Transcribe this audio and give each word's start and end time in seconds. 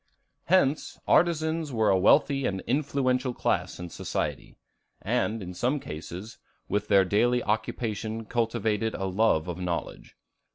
Hence 0.45 0.97
artisans 1.07 1.71
were 1.71 1.91
a 1.91 1.99
wealthy 1.99 2.47
and 2.47 2.61
influential 2.61 3.35
class 3.35 3.77
in 3.79 3.89
society, 3.91 4.57
and, 4.99 5.43
in 5.43 5.53
some 5.53 5.79
cases, 5.79 6.39
with 6.67 6.87
their 6.87 7.05
daily 7.05 7.43
occupation 7.43 8.25
cultivated 8.25 8.95
a 8.95 9.05
love 9.05 9.47
of 9.47 9.59
knowledge. 9.59 10.17